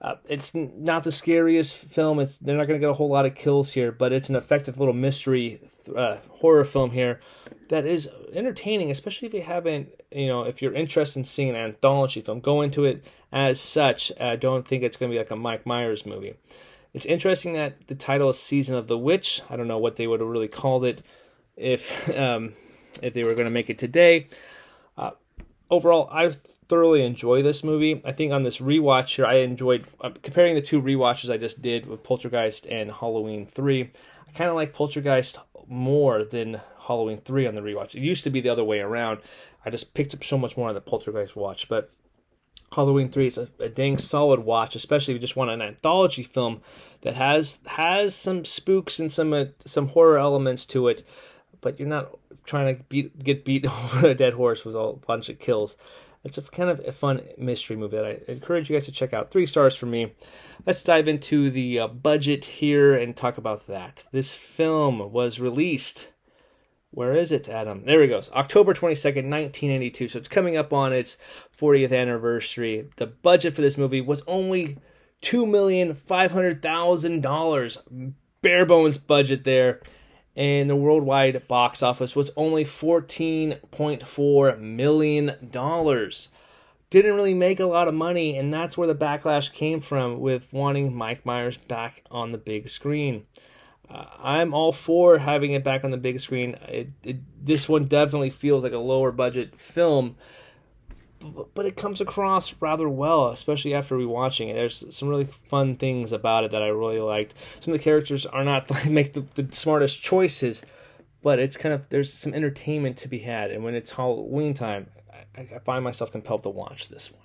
[0.00, 2.20] Uh, it's not the scariest film.
[2.20, 4.36] It's they're not going to get a whole lot of kills here, but it's an
[4.36, 5.60] effective little mystery
[5.94, 7.20] uh, horror film here
[7.68, 11.56] that is entertaining, especially if you haven't, you know, if you're interested in seeing an
[11.56, 12.40] anthology film.
[12.40, 14.12] Go into it as such.
[14.20, 16.34] I don't think it's going to be like a Mike Myers movie.
[16.94, 19.42] It's interesting that the title is Season of the Witch.
[19.50, 21.02] I don't know what they would have really called it
[21.56, 22.54] if um,
[23.02, 24.28] if they were going to make it today.
[24.96, 25.12] Uh,
[25.70, 26.32] overall, I
[26.68, 28.00] thoroughly enjoy this movie.
[28.04, 31.62] I think on this rewatch here, I enjoyed uh, comparing the two rewatches I just
[31.62, 33.90] did with Poltergeist and Halloween 3.
[34.28, 37.94] I kind of like Poltergeist more than Halloween 3 on the rewatch.
[37.94, 39.20] It used to be the other way around.
[39.64, 41.90] I just picked up so much more on the Poltergeist watch, but
[42.72, 46.22] Halloween 3 is a, a dang solid watch, especially if you just want an anthology
[46.22, 46.60] film
[47.02, 51.04] that has has some spooks and some uh, some horror elements to it,
[51.60, 55.28] but you're not trying to beat get beat over a dead horse with a bunch
[55.28, 55.76] of kills.
[56.24, 59.12] It's a kind of a fun mystery movie that I encourage you guys to check
[59.12, 59.30] out.
[59.30, 60.12] Three stars for me.
[60.66, 64.04] Let's dive into the uh, budget here and talk about that.
[64.10, 66.08] This film was released.
[66.90, 67.84] Where is it, Adam?
[67.84, 68.30] There he goes.
[68.32, 70.08] October 22nd, 1982.
[70.08, 71.16] So it's coming up on its
[71.56, 72.88] 40th anniversary.
[72.96, 74.78] The budget for this movie was only
[75.22, 78.12] $2,500,000.
[78.40, 79.80] Bare bones budget there
[80.38, 85.36] and the worldwide box office was only $14.4 million.
[86.90, 90.52] Didn't really make a lot of money, and that's where the backlash came from with
[90.52, 93.26] wanting Mike Myers back on the big screen.
[93.90, 96.56] I'm all for having it back on the big screen.
[96.68, 100.16] It, it, this one definitely feels like a lower budget film,
[101.54, 104.54] but it comes across rather well, especially after rewatching it.
[104.54, 107.34] There's some really fun things about it that I really liked.
[107.60, 110.62] Some of the characters are not like make the, the smartest choices,
[111.22, 113.50] but it's kind of there's some entertainment to be had.
[113.50, 114.88] And when it's Halloween time,
[115.34, 117.22] I, I find myself compelled to watch this one.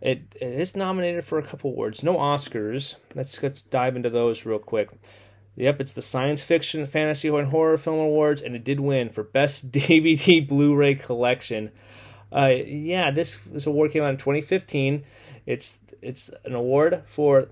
[0.00, 2.96] It, it is nominated for a couple awards, no Oscars.
[3.14, 4.90] Let's, let's dive into those real quick.
[5.56, 9.22] Yep, it's the Science Fiction, Fantasy, and Horror Film Awards, and it did win for
[9.22, 11.70] Best DVD Blu-ray Collection.
[12.32, 15.04] Uh, yeah, this this award came out in 2015.
[15.44, 17.48] It's it's an award for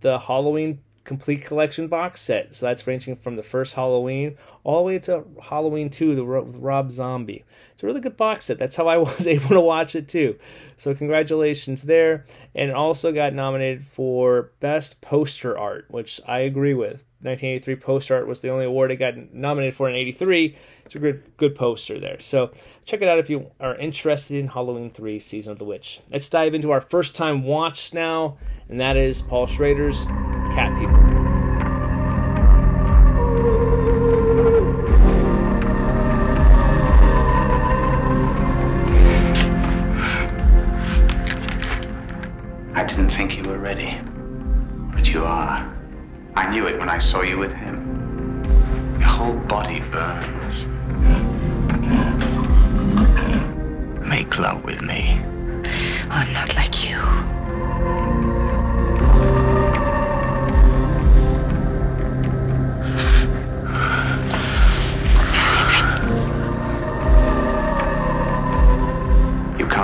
[0.00, 2.54] the Halloween complete collection box set.
[2.54, 6.92] So that's ranging from the first Halloween all the way to Halloween 2, the Rob
[6.92, 7.44] Zombie.
[7.72, 8.58] It's a really good box set.
[8.58, 10.38] That's how I was able to watch it too.
[10.76, 12.24] So congratulations there.
[12.54, 17.04] And also got nominated for Best Poster Art, which I agree with.
[17.22, 20.56] 1983 poster art was the only award it got nominated for in 83.
[20.86, 22.18] It's a good good poster there.
[22.18, 22.50] So
[22.86, 26.00] check it out if you are interested in Halloween 3 Season of the Witch.
[26.10, 28.38] Let's dive into our first time watch now,
[28.70, 30.06] and that is Paul Schrader's
[30.52, 30.96] Cat People.
[42.74, 44.00] I didn't think you were ready,
[44.94, 45.72] but you are.
[46.34, 48.42] I knew it when I saw you with him.
[48.98, 50.64] Your whole body burns.
[54.04, 55.20] Make love with me.
[56.10, 57.39] I'm not like you.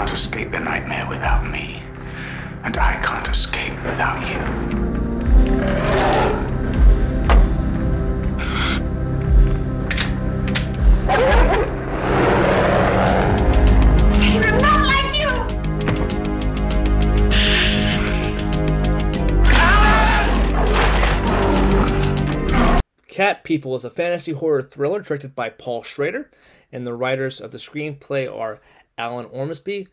[0.07, 1.83] Can't escape the nightmare without me.
[2.63, 4.39] And I can't escape without you.
[14.45, 15.29] I'm not like you.
[23.09, 26.31] Cat People is a fantasy horror thriller directed by Paul Schrader,
[26.71, 28.61] and the writers of the screenplay are
[28.99, 29.89] Alan Ormsby.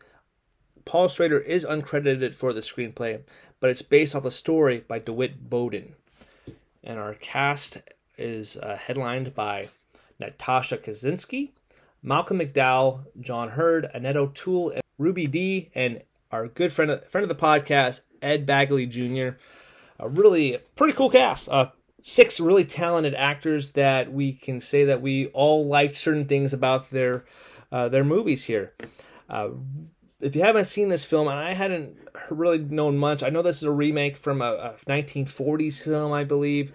[0.84, 3.22] Paul Schrader is uncredited for the screenplay,
[3.60, 5.92] but it's based off a story by DeWitt Bodeen.
[6.82, 7.78] And our cast
[8.18, 9.70] is uh, headlined by
[10.18, 11.50] Natasha Kaczynski,
[12.02, 17.28] Malcolm McDowell, John Heard, Annette O'Toole, and Ruby Dee, and our good friend, friend of
[17.28, 19.36] the podcast, Ed Begley Jr.
[19.98, 21.48] A really pretty cool cast.
[21.48, 21.70] Uh,
[22.02, 26.90] six really talented actors that we can say that we all liked certain things about
[26.90, 27.24] their
[27.74, 28.72] uh, their movies here.
[29.28, 29.48] Uh,
[30.20, 31.96] if you haven't seen this film, and I hadn't
[32.30, 36.22] really known much, I know this is a remake from a, a 1940s film, I
[36.22, 36.72] believe,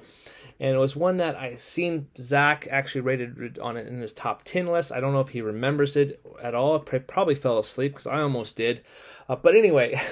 [0.59, 4.43] and it was one that I seen Zach actually rated on it in his top
[4.43, 4.91] 10 list.
[4.91, 6.77] I don't know if he remembers it at all.
[6.79, 8.81] Probably fell asleep because I almost did.
[9.29, 9.97] Uh, but anyway.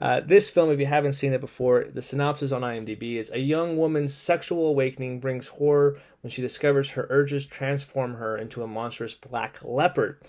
[0.00, 3.38] Uh, this film, if you haven't seen it before, the synopsis on IMDb is a
[3.38, 8.66] young woman's sexual awakening brings horror when she discovers her urges transform her into a
[8.66, 10.20] monstrous black leopard.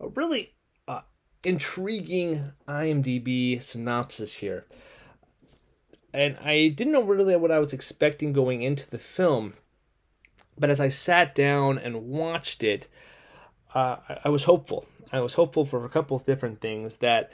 [0.00, 0.54] A really
[0.88, 1.02] uh,
[1.44, 4.66] intriguing IMDb synopsis here.
[6.12, 9.54] and I didn't know really what I was expecting going into the film.
[10.58, 12.88] But as I sat down and watched it,
[13.74, 14.86] uh, I, I was hopeful.
[15.12, 17.32] I was hopeful for a couple of different things that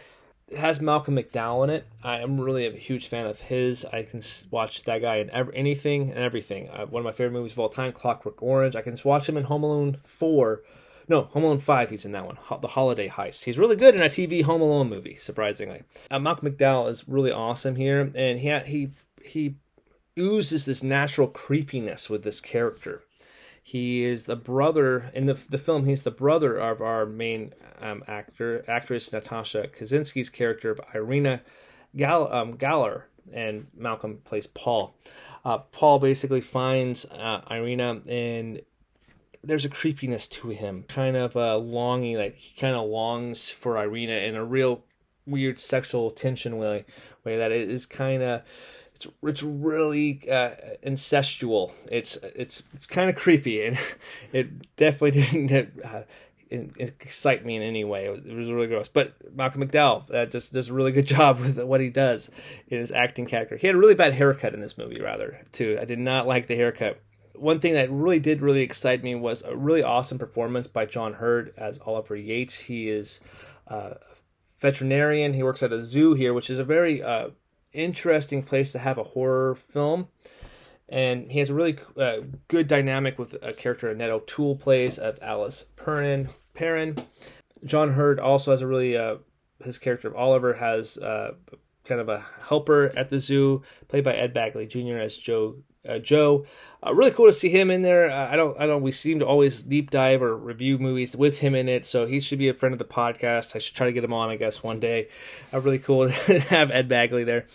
[0.55, 1.87] has Malcolm McDowell in it.
[2.03, 3.85] I am really a huge fan of his.
[3.87, 6.69] I can watch that guy in every, anything and everything.
[6.69, 8.77] Uh, one of my favorite movies of all time, Clockwork Orange.
[8.77, 10.63] I can watch him in Home Alone 4.
[11.09, 12.37] No, Home Alone 5, he's in that one.
[12.37, 13.45] Ho- the Holiday Heist.
[13.45, 15.83] He's really good in a TV Home Alone movie, surprisingly.
[16.11, 18.91] Uh, Malcolm McDowell is really awesome here, and he, he,
[19.25, 19.55] he
[20.19, 23.03] oozes this natural creepiness with this character.
[23.69, 25.87] He is the brother in the the film.
[25.87, 31.43] He's the brother of our main um, actor, actress Natasha Kaczynski's character of Irena
[31.97, 34.95] Gall- um, Galler, and Malcolm plays Paul.
[35.45, 38.63] Uh, Paul basically finds uh, Irena, and
[39.43, 43.79] there's a creepiness to him, kind of a longing, like he kind of longs for
[43.79, 44.85] Irena in a real
[45.27, 46.85] weird sexual tension way,
[47.25, 48.43] way that it is kind of
[48.97, 50.51] it's it's really uh,
[50.83, 51.73] incestual.
[51.91, 53.79] It's it's it's kind of creepy, and
[54.33, 56.03] it definitely didn't uh,
[56.51, 58.07] excite me in any way.
[58.07, 58.89] It was, it was really gross.
[58.89, 62.31] But Malcolm McDowell uh, just does a really good job with what he does
[62.69, 63.57] in his acting character.
[63.57, 65.79] He had a really bad haircut in this movie, rather too.
[65.81, 67.01] I did not like the haircut.
[67.35, 71.13] One thing that really did really excite me was a really awesome performance by John
[71.13, 72.59] Heard as Oliver Yates.
[72.59, 73.21] He is
[73.71, 74.17] uh, a
[74.59, 75.35] veterinarian.
[75.35, 77.29] He works at a zoo here, which is a very uh,
[77.77, 80.09] interesting place to have a horror film.
[80.89, 85.19] And he has a really uh, good dynamic with a character Annette O'Toole plays of
[85.21, 86.29] Alice Perrin.
[86.55, 86.97] Perrin.
[87.65, 89.17] John Heard also has a really uh,
[89.65, 91.35] his character of Oliver has uh,
[91.85, 94.99] kind of a helper at the zoo, played by Ed Begley Jr.
[94.99, 95.57] as Joe
[95.89, 96.47] uh, Joe.
[96.87, 98.11] Uh, really cool to see him in there.
[98.11, 98.83] Uh, I don't, I don't.
[98.83, 102.21] We seem to always deep dive or review movies with him in it, so he
[102.21, 103.57] should be a friend of the podcast.
[103.57, 105.09] I should try to get him on, I guess, one day.
[105.53, 107.47] Uh, really cool to have Ed Begley there.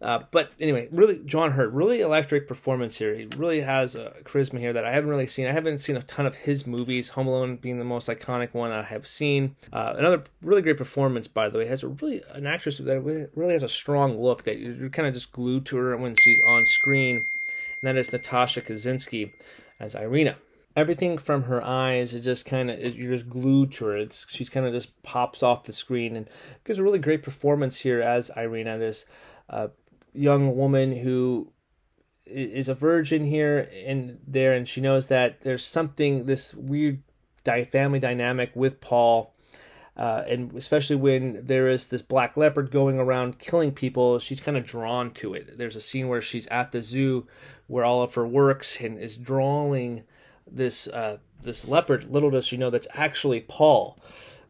[0.00, 3.14] Uh, but anyway, really, John Heard, really electric performance here.
[3.14, 5.46] He really has a charisma here that I haven't really seen.
[5.46, 7.08] I haven't seen a ton of his movies.
[7.10, 9.56] Home Alone being the most iconic one I have seen.
[9.72, 13.00] Uh, another really great performance, by the way, has a really an actress that
[13.34, 16.40] really has a strong look that you're kind of just glued to her when she's
[16.46, 17.24] on screen
[17.80, 19.32] and that is Natasha Kaczynski
[19.78, 20.36] as Irena.
[20.74, 23.96] Everything from her eyes is just kind of you're just glued to her.
[23.96, 26.28] It's, she's kind of just pops off the screen and
[26.64, 29.06] gives a really great performance here as Irena, this
[29.48, 29.68] uh,
[30.12, 31.52] young woman who
[32.26, 37.02] is a virgin here and there, and she knows that there's something this weird
[37.44, 39.35] family dynamic with Paul
[39.96, 44.56] uh, and especially when there is this black leopard going around killing people, she's kind
[44.56, 45.56] of drawn to it.
[45.56, 47.26] There's a scene where she's at the zoo
[47.66, 50.04] where Oliver works and is drawing
[50.46, 52.10] this uh, this leopard.
[52.10, 53.98] Little does she know that's actually Paul.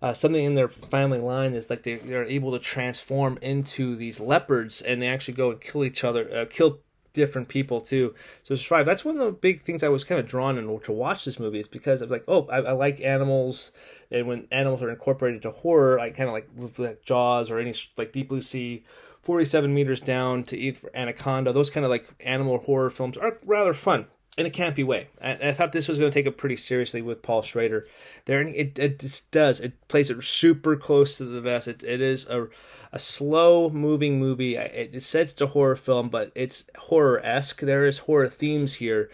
[0.03, 4.21] Uh, something in their family line is like they, they're able to transform into these
[4.21, 6.81] leopards and they actually go and kill each other, uh, kill
[7.17, 8.15] different people too.
[8.43, 8.85] So survive.
[8.85, 11.41] That's one of the big things I was kind of drawn in to watch this
[11.41, 13.73] movie is because I'm like, oh, I, I, like animals,
[14.11, 16.49] and when animals are incorporated to horror, I kind of like
[16.79, 18.85] like Jaws or any like Deep Blue Sea.
[19.23, 21.53] 47 meters down to Anaconda.
[21.53, 25.09] Those kind of like animal horror films are rather fun in a campy way.
[25.21, 27.87] I, I thought this was going to take it pretty seriously with Paul Schrader
[28.27, 29.61] there, it, it just does.
[29.61, 31.69] It plays it super close to the vest.
[31.69, 32.49] It, it is a,
[32.93, 34.57] a slow moving movie.
[34.57, 37.61] It, it says it's a horror film, but it's horror esque.
[37.61, 39.11] There is horror themes here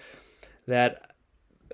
[0.66, 1.10] that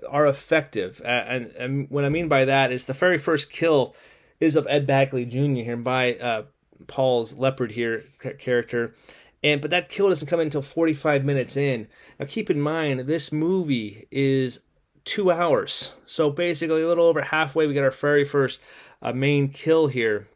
[0.07, 3.95] are effective, and, and what I mean by that is the very first kill
[4.39, 5.63] is of Ed Begley Jr.
[5.63, 6.43] here by uh,
[6.87, 8.03] Paul's leopard here
[8.39, 8.95] character
[9.43, 11.87] and but that kill doesn't come in until 45 minutes in.
[12.19, 14.59] Now keep in mind this movie is
[15.05, 17.67] two hours, so basically a little over halfway.
[17.67, 18.59] We got our very first
[19.01, 20.27] uh, main kill here,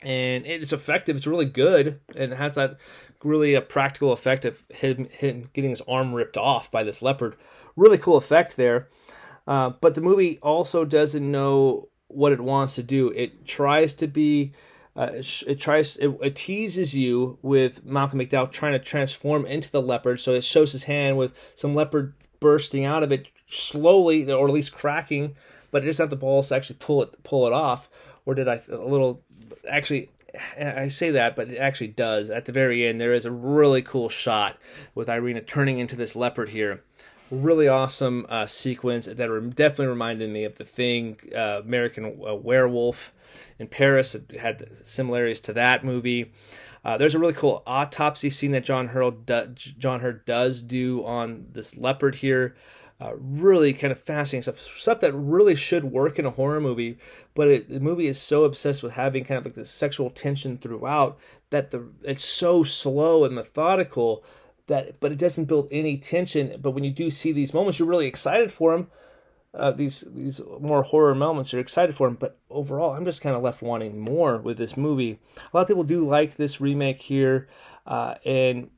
[0.00, 1.16] and it's effective.
[1.16, 2.78] It's really good, and it has that
[3.24, 7.36] really a practical effect of him, him getting his arm ripped off by this leopard.
[7.74, 8.88] Really cool effect there.
[9.46, 13.10] Uh, but the movie also doesn't know what it wants to do.
[13.10, 14.52] It tries to be
[14.96, 19.82] uh, it, tries it, it, teases you with Malcolm McDowell trying to transform into the
[19.82, 20.20] leopard.
[20.20, 24.54] So it shows his hand with some leopard bursting out of it slowly, or at
[24.54, 25.36] least cracking.
[25.70, 27.90] But it doesn't have the balls to actually pull it pull it off.
[28.24, 29.22] Or did I a little
[29.68, 30.10] actually?
[30.58, 32.28] I say that, but it actually does.
[32.28, 34.58] At the very end, there is a really cool shot
[34.94, 36.82] with Irena turning into this leopard here
[37.30, 42.34] really awesome uh, sequence that re- definitely reminded me of the thing uh, american uh,
[42.34, 43.12] werewolf
[43.58, 44.14] in Paris.
[44.14, 46.32] It had similarities to that movie.
[46.84, 51.04] Uh, there's a really cool autopsy scene that John Heard do, John Heard does do
[51.04, 52.54] on this leopard here.
[52.98, 56.96] Uh, really kind of fascinating stuff, stuff that really should work in a horror movie.
[57.34, 60.56] But it, the movie is so obsessed with having kind of like this sexual tension
[60.56, 61.18] throughout
[61.50, 64.24] that the it's so slow and methodical
[64.66, 66.58] that but it doesn't build any tension.
[66.60, 68.88] But when you do see these moments, you're really excited for them.
[69.56, 72.16] Uh, these these more horror moments, you're excited for them.
[72.20, 75.18] But overall, I'm just kind of left wanting more with this movie.
[75.36, 77.48] A lot of people do like this remake here,
[77.86, 78.70] uh, and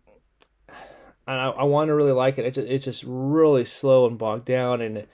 [0.68, 2.46] and I, I want to really like it.
[2.46, 5.08] It's just, it's just really slow and bogged down, and it,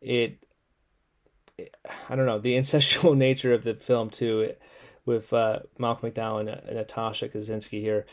[0.00, 0.46] it
[2.08, 4.62] I don't know the incestual nature of the film too, it,
[5.04, 8.06] with uh, Malcolm McDowell and, and Natasha Kaczynski here.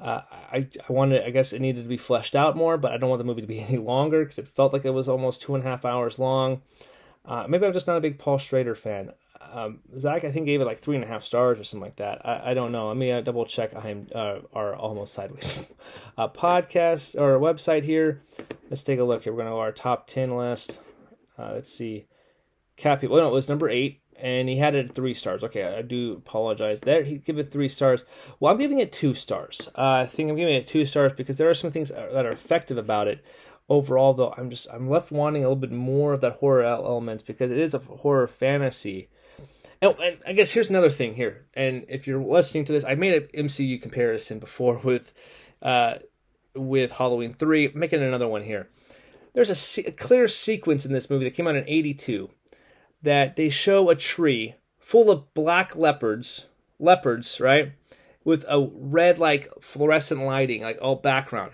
[0.00, 2.96] Uh, I I wanted I guess it needed to be fleshed out more, but I
[2.96, 5.42] don't want the movie to be any longer because it felt like it was almost
[5.42, 6.62] two and a half hours long.
[7.24, 9.12] Uh, maybe I'm just not a big Paul Schrader fan.
[9.52, 11.96] Um, Zach, I think gave it like three and a half stars or something like
[11.96, 12.24] that.
[12.24, 12.88] I, I don't know.
[12.88, 15.58] Let me uh, double check I'm, uh, our almost sideways
[16.18, 18.22] uh, podcast or website here.
[18.68, 19.32] Let's take a look here.
[19.32, 20.78] We're going to go our top ten list.
[21.38, 22.06] Uh, let's see.
[22.76, 23.16] Cat people.
[23.16, 25.42] No, it was number eight, and he had it three stars.
[25.44, 26.80] Okay, I do apologize.
[26.80, 28.04] There, he give it three stars.
[28.38, 29.68] Well, I'm giving it two stars.
[29.76, 32.32] Uh, I think I'm giving it two stars because there are some things that are
[32.32, 33.24] effective about it
[33.68, 37.22] overall though i'm just i'm left wanting a little bit more of that horror elements
[37.22, 39.08] because it is a horror fantasy
[39.82, 41.46] Oh, and I guess here's another thing here.
[41.54, 45.12] And if you're listening to this, I made an MCU comparison before with
[45.62, 45.96] uh,
[46.54, 47.68] with Halloween three.
[47.68, 48.68] I'm making another one here.
[49.32, 52.30] There's a, se- a clear sequence in this movie that came out in '82
[53.02, 56.46] that they show a tree full of black leopards,
[56.78, 57.72] leopards, right,
[58.24, 61.52] with a red like fluorescent lighting, like all background.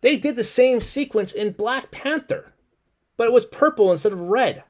[0.00, 2.52] They did the same sequence in Black Panther,
[3.16, 4.64] but it was purple instead of red.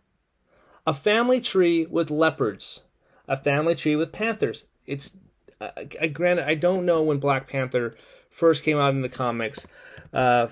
[0.87, 2.83] A family tree with leopards.
[3.27, 4.65] A family tree with panthers.
[4.87, 5.17] It's
[5.61, 5.71] uh,
[6.01, 7.97] I, granted I don't know when Black Panther
[8.31, 9.67] first came out in the comics,
[10.13, 10.49] uh,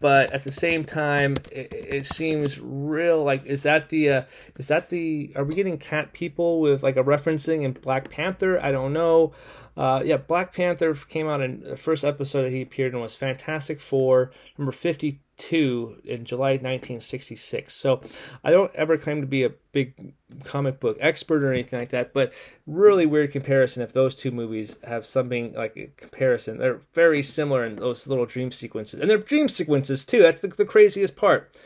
[0.00, 3.22] but at the same time, it, it, seems real.
[3.22, 4.22] Like, is that the uh,
[4.58, 8.58] is that the are we getting cat people with like a referencing in Black Panther?
[8.60, 9.32] I don't know.
[9.76, 13.14] Uh, yeah, Black Panther came out in the first episode that he appeared in was
[13.14, 17.74] Fantastic Four number fifty 2 in July 1966.
[17.74, 18.02] So
[18.44, 20.14] I don't ever claim to be a big
[20.44, 22.32] comic book expert or anything like that, but
[22.66, 26.58] really weird comparison if those two movies have something like a comparison.
[26.58, 29.00] They're very similar in those little dream sequences.
[29.00, 30.22] And they're dream sequences too.
[30.22, 31.56] That's the, the craziest part.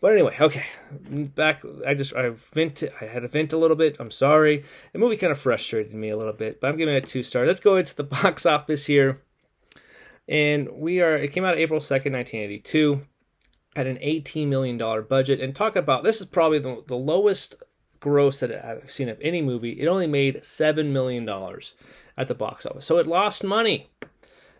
[0.00, 0.66] But anyway, okay,
[1.34, 1.62] back.
[1.86, 2.82] I just I vent.
[3.00, 3.96] I had to vent a little bit.
[3.98, 4.64] I'm sorry.
[4.92, 7.46] The movie kind of frustrated me a little bit, but I'm giving it two stars.
[7.46, 9.22] Let's go into the box office here,
[10.28, 11.16] and we are.
[11.16, 13.00] It came out April second, 1982
[13.76, 15.40] at an $18 million budget.
[15.40, 17.56] And talk about this is probably the, the lowest
[18.00, 19.80] gross that I've seen of any movie.
[19.80, 21.28] It only made $7 million
[22.16, 22.84] at the box office.
[22.84, 23.90] So it lost money.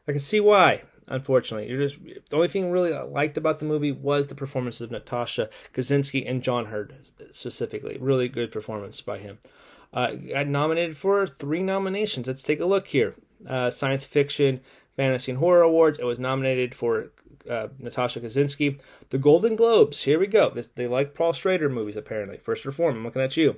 [0.09, 1.69] I can see why, unfortunately.
[1.69, 4.91] You're just the only thing really I liked about the movie was the performance of
[4.91, 6.95] Natasha Kaczynski and John Heard
[7.33, 7.99] specifically.
[8.01, 9.39] Really good performance by him.
[9.93, 12.27] Uh, got nominated for three nominations.
[12.27, 13.15] Let's take a look here.
[13.49, 14.61] Uh, science fiction,
[14.97, 15.99] fantasy, and horror awards.
[15.99, 17.13] It was nominated for
[17.49, 18.81] uh, Natasha Kaczynski.
[19.11, 20.03] The Golden Globes.
[20.03, 20.51] Here we go.
[20.51, 22.39] This, they like Paul Schrader movies apparently.
[22.39, 22.97] First Reform.
[22.97, 23.57] I'm looking at you.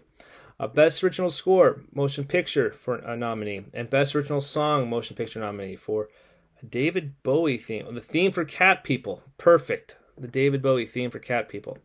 [0.58, 5.40] Uh, Best Original Score, Motion Picture for a nominee, and Best Original Song, Motion Picture
[5.40, 6.08] nominee for
[6.66, 7.92] David Bowie theme.
[7.92, 9.22] The theme for Cat People.
[9.36, 9.96] Perfect.
[10.16, 11.76] The David Bowie theme for Cat People.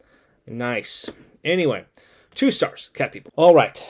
[0.47, 1.09] Nice.
[1.43, 1.85] Anyway,
[2.33, 3.31] two stars, Cat People.
[3.35, 3.85] All right.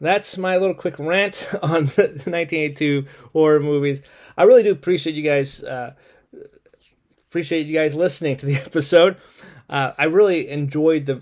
[0.00, 4.02] That's my little quick rant on the 1982 horror movies.
[4.36, 5.94] I really do appreciate you guys uh,
[7.28, 9.16] appreciate you guys listening to the episode.
[9.68, 11.20] Uh, I really enjoyed the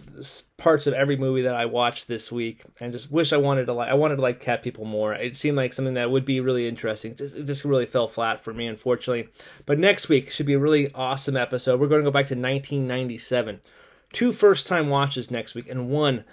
[0.56, 3.72] parts of every movie that I watched this week, and just wish I wanted to
[3.72, 5.12] like I wanted to like Cat People more.
[5.12, 7.10] It seemed like something that would be really interesting.
[7.10, 9.28] It just, it just really fell flat for me, unfortunately.
[9.66, 11.80] But next week should be a really awesome episode.
[11.80, 13.60] We're going to go back to 1997.
[14.12, 16.24] Two first time watches next week, and one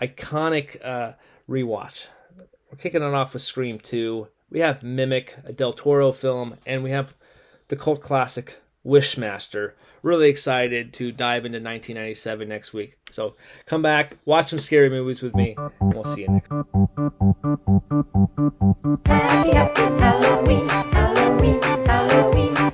[0.00, 1.14] iconic uh,
[1.48, 2.06] rewatch.
[2.70, 4.28] We're kicking it off with Scream 2.
[4.50, 7.16] We have Mimic, a Del Toro film, and we have
[7.66, 9.72] the cult classic Wishmaster.
[10.02, 12.96] Really excited to dive into 1997 next week.
[13.10, 13.34] So
[13.66, 16.50] come back, watch some scary movies with me, and we'll see you next.
[19.06, 20.68] Happy, happy Halloween,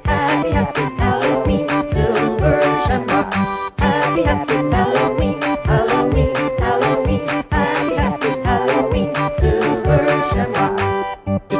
[0.04, 3.34] happy, happy Halloween, silver shamrock.
[3.78, 4.75] Happy, happy